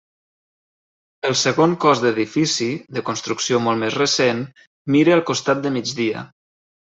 El 1.29 1.35
segon 1.41 1.75
cos 1.83 2.01
d'edifici, 2.03 2.69
de 2.99 3.03
construcció 3.11 3.61
molt 3.67 3.81
més 3.85 3.99
recent 3.99 4.41
mira 4.97 5.15
al 5.19 5.23
costat 5.33 5.63
de 5.69 5.75
migdia. 5.77 6.27